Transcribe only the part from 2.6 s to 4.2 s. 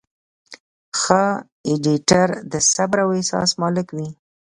صبر او احساس مالک وي.